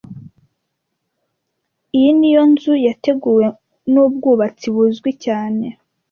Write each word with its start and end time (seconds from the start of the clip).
Iyi 1.95 2.09
niyo 2.17 2.43
nzu 2.51 2.73
yateguwe 2.87 3.45
nubwubatsi 3.91 4.67
buzwi 4.75 5.11
cyane 5.25 5.65